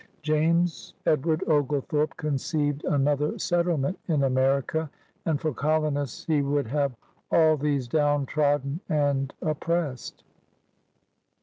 James 0.23 0.95
Edward 1.05 1.43
Oglethorpe 1.47 2.17
conceived 2.17 2.83
another 2.85 3.37
settlement 3.37 3.99
in 4.07 4.23
America, 4.23 4.89
and 5.27 5.39
for 5.39 5.53
colonists 5.53 6.25
he 6.25 6.41
would 6.41 6.65
have 6.65 6.95
all 7.29 7.55
these 7.55 7.87
down 7.87 8.25
trodden 8.25 8.79
and 8.89 9.31
op 9.43 9.59
pressed. 9.59 10.23